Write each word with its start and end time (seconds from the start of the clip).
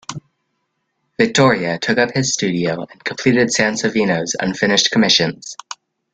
Vittoria 1.19 1.77
took 1.77 1.99
up 1.99 2.09
his 2.15 2.33
studio 2.33 2.87
and 2.91 3.03
completed 3.03 3.49
Sansovino's 3.49 4.35
unfinished 4.39 4.89
commissions. 4.89 5.55